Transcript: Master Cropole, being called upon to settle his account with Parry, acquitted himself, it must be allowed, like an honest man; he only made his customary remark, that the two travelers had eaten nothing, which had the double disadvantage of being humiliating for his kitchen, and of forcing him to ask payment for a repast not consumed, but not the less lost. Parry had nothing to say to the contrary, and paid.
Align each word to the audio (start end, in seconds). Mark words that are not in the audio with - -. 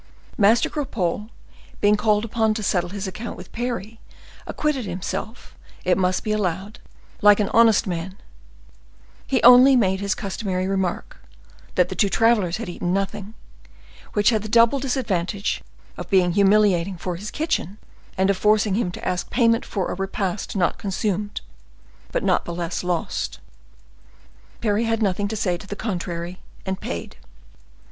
Master 0.35 0.67
Cropole, 0.67 1.29
being 1.79 1.95
called 1.95 2.25
upon 2.25 2.55
to 2.55 2.63
settle 2.63 2.89
his 2.89 3.05
account 3.05 3.37
with 3.37 3.51
Parry, 3.51 3.99
acquitted 4.47 4.83
himself, 4.85 5.55
it 5.85 5.95
must 5.95 6.23
be 6.23 6.31
allowed, 6.31 6.79
like 7.21 7.39
an 7.39 7.49
honest 7.53 7.85
man; 7.85 8.17
he 9.27 9.43
only 9.43 9.75
made 9.75 9.99
his 9.99 10.15
customary 10.15 10.67
remark, 10.67 11.17
that 11.75 11.89
the 11.89 11.95
two 11.95 12.09
travelers 12.09 12.57
had 12.57 12.67
eaten 12.67 12.91
nothing, 12.91 13.35
which 14.13 14.31
had 14.31 14.41
the 14.41 14.49
double 14.49 14.79
disadvantage 14.79 15.61
of 15.97 16.09
being 16.09 16.31
humiliating 16.31 16.97
for 16.97 17.15
his 17.15 17.29
kitchen, 17.29 17.77
and 18.17 18.31
of 18.31 18.37
forcing 18.37 18.73
him 18.73 18.89
to 18.89 19.07
ask 19.07 19.29
payment 19.29 19.63
for 19.63 19.91
a 19.91 19.93
repast 19.93 20.55
not 20.55 20.79
consumed, 20.79 21.41
but 22.11 22.23
not 22.23 22.45
the 22.45 22.55
less 22.55 22.83
lost. 22.83 23.37
Parry 24.61 24.85
had 24.85 25.03
nothing 25.03 25.27
to 25.27 25.35
say 25.35 25.57
to 25.57 25.67
the 25.67 25.75
contrary, 25.75 26.39
and 26.65 26.81
paid. 26.81 27.17